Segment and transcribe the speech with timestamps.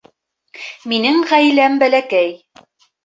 [0.93, 2.37] Минең ғаиләм бәләкәй